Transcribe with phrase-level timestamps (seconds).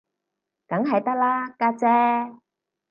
[0.67, 1.85] 梗係得啦，家姐